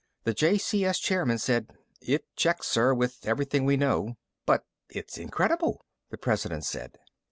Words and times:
The 0.23 0.33
JCS 0.33 0.99
chairman 0.99 1.37
said, 1.37 1.73
"It 2.01 2.25
checks, 2.35 2.65
sir, 2.67 2.91
with 2.91 3.19
everything 3.27 3.65
we 3.65 3.77
know." 3.77 4.17
"But 4.47 4.65
it's 4.89 5.19
incredible!" 5.19 5.85
the 6.09 6.17
President 6.17 6.65
said. 6.65 6.97